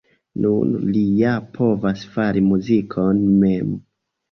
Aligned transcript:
Nun 0.45 0.71
li 0.95 1.03
ja 1.19 1.33
povos 1.59 2.07
fari 2.15 2.45
muzikon 2.49 3.23
mem. 3.45 3.79